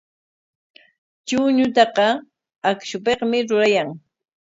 Chuñutaqa 1.27 2.05
akshupikmi 2.69 3.37
rurayan. 3.49 3.89